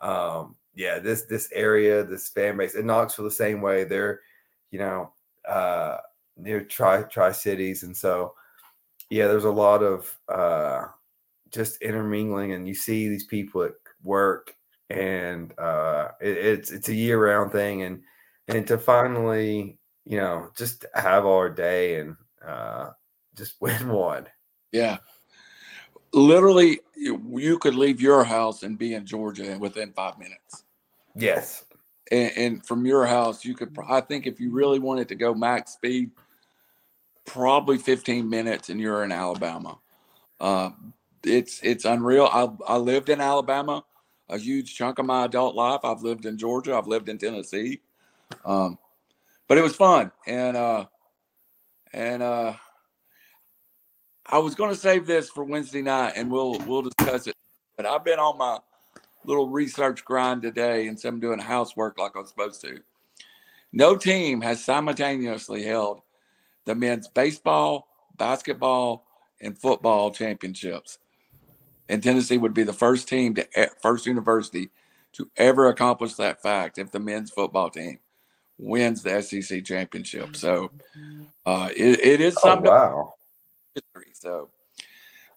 [0.00, 4.20] um, yeah, this, this area, this fan base in Knoxville the same way they're,
[4.70, 5.12] you know,
[5.48, 5.98] uh,
[6.36, 8.34] near Tri Tri Cities, and so
[9.10, 10.84] yeah, there's a lot of uh,
[11.50, 14.54] just intermingling, and you see these people at work,
[14.88, 18.02] and uh, it, it's it's a year round thing, and
[18.48, 22.16] and to finally you know just have our day and
[22.46, 22.90] uh,
[23.36, 24.26] just win one.
[24.72, 24.98] Yeah,
[26.12, 30.64] literally, you could leave your house and be in Georgia within five minutes.
[31.14, 31.64] Yes,
[32.10, 33.76] and, and, from your house, you could.
[33.88, 36.10] I think if you really wanted to go max speed,
[37.24, 39.78] probably 15 minutes, and you're in Alabama.
[40.40, 40.70] Uh,
[41.24, 42.28] it's it's unreal.
[42.32, 43.84] I I lived in Alabama
[44.30, 45.80] a huge chunk of my adult life.
[45.84, 46.76] I've lived in Georgia.
[46.76, 47.80] I've lived in Tennessee.
[48.44, 48.78] Um,
[49.48, 50.86] but it was fun, and uh,
[51.92, 52.52] and uh,
[54.32, 57.36] I was going to save this for Wednesday night, and we'll we'll discuss it.
[57.76, 58.58] But I've been on my
[59.24, 62.78] little research grind today, and so I'm doing housework like I'm supposed to.
[63.72, 66.02] No team has simultaneously held
[66.64, 69.06] the men's baseball, basketball,
[69.40, 70.98] and football championships.
[71.88, 73.48] And Tennessee would be the first team to
[73.82, 74.70] first university
[75.14, 77.98] to ever accomplish that fact if the men's football team
[78.58, 80.36] wins the SEC championship.
[80.36, 80.70] So
[81.44, 82.70] uh, it, it is oh, something.
[82.70, 83.14] Oh, wow.
[83.74, 84.12] History.
[84.12, 84.50] So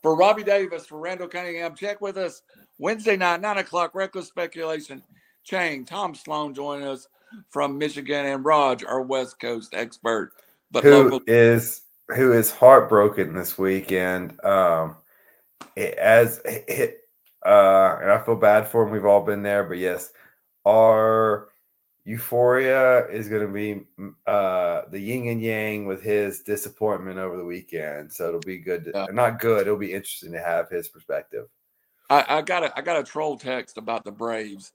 [0.01, 2.41] for Robbie Davis, for Randall Cunningham, check with us
[2.77, 5.03] Wednesday night, nine o'clock, reckless speculation.
[5.43, 7.07] Chang, Tom Sloan joining us
[7.49, 10.31] from Michigan, and Raj, our West Coast expert.
[10.71, 11.81] But who local- is
[12.15, 14.43] who is heartbroken this weekend?
[14.43, 14.97] Um,
[15.75, 17.01] it, as it,
[17.45, 18.91] uh, and I feel bad for him.
[18.91, 20.11] We've all been there, but yes,
[20.65, 21.49] our
[22.05, 23.81] Euphoria is going to be
[24.27, 28.11] uh, the yin and yang with his disappointment over the weekend.
[28.11, 28.85] So it'll be good.
[28.85, 29.05] To, yeah.
[29.11, 29.61] Not good.
[29.61, 31.47] It'll be interesting to have his perspective.
[32.09, 34.73] I, I, got a I got a troll text about the Braves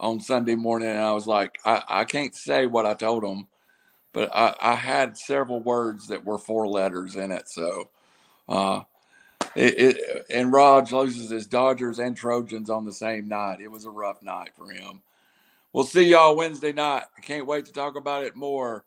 [0.00, 3.48] on Sunday morning, and I was like, I, I can't say what I told them,
[4.14, 7.48] but I, I had several words that were four letters in it.
[7.50, 7.90] So,
[8.48, 8.80] uh,
[9.54, 13.60] it, it and Raj loses his Dodgers and Trojans on the same night.
[13.60, 15.02] It was a rough night for him.
[15.72, 17.04] We'll see y'all Wednesday night.
[17.16, 18.84] I can't wait to talk about it more.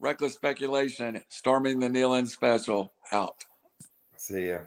[0.00, 3.44] Reckless speculation, storming the Neyland special out.
[4.16, 4.58] See ya.